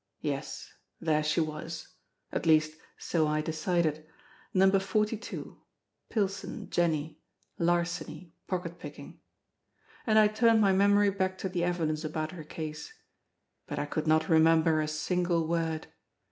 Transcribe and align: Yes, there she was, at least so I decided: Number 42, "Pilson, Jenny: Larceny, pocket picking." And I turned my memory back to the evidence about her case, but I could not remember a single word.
Yes, 0.21 0.73
there 0.99 1.21
she 1.21 1.41
was, 1.41 1.89
at 2.31 2.47
least 2.47 2.75
so 2.97 3.27
I 3.27 3.41
decided: 3.41 4.07
Number 4.51 4.79
42, 4.79 5.61
"Pilson, 6.09 6.71
Jenny: 6.71 7.21
Larceny, 7.59 8.33
pocket 8.47 8.79
picking." 8.79 9.19
And 10.07 10.17
I 10.17 10.27
turned 10.27 10.59
my 10.59 10.71
memory 10.71 11.11
back 11.11 11.37
to 11.37 11.49
the 11.49 11.63
evidence 11.63 12.03
about 12.03 12.31
her 12.31 12.43
case, 12.43 12.91
but 13.67 13.77
I 13.77 13.85
could 13.85 14.07
not 14.07 14.27
remember 14.27 14.81
a 14.81 14.87
single 14.87 15.47
word. 15.47 15.85